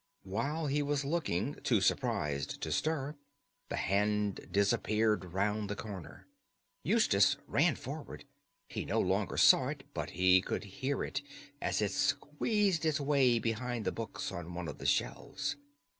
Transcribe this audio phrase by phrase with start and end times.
[0.23, 3.15] While he was looking, too surprised to stir,
[3.69, 6.25] the hand disappeared round the corner.
[6.81, 8.25] Eustace ran forward.
[8.67, 11.21] He no longer saw it, but he could hear it
[11.61, 15.55] as it squeezed its way behind the books on one of the shelves.